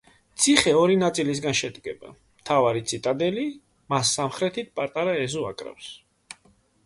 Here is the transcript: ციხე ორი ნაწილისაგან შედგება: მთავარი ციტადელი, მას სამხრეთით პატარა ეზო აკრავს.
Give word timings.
ციხე 0.43 0.71
ორი 0.83 0.93
ნაწილისაგან 1.01 1.57
შედგება: 1.59 2.09
მთავარი 2.39 2.81
ციტადელი, 2.91 3.45
მას 3.95 4.13
სამხრეთით 4.21 4.71
პატარა 4.79 5.15
ეზო 5.27 5.47
აკრავს. 5.53 5.93